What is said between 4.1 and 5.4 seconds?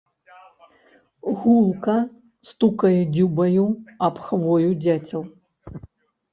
аб хвою дзяцел.